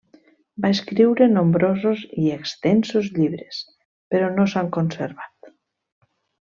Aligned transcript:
Va 0.63 0.69
escriure 0.75 1.27
nombrosos 1.33 2.01
i 2.23 2.33
extensos 2.37 3.13
llibres, 3.19 3.63
però 4.15 4.35
no 4.39 4.51
s'han 4.55 4.75
conservat. 4.81 5.55